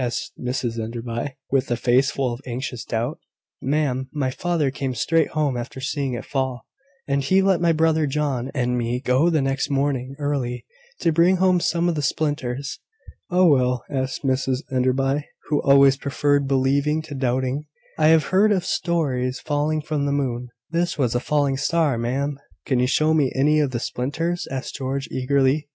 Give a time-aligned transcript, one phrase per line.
[0.00, 3.18] asked Mrs Enderby, with a face full of anxious doubt.
[3.60, 6.64] "Ma'am, my father came straight home after seeing it fall,
[7.08, 10.64] and he let my brother John and me go the next morning early,
[11.00, 12.78] to bring home some of the splinters."
[13.28, 17.66] "Oh, well," said Mrs Enderby, who always preferred believing to doubting;
[17.98, 22.38] "I have heard of stones falling from the moon." "This was a falling star, ma'am."
[22.66, 25.68] "Can you show me any of the splinters?" asked George, eagerly.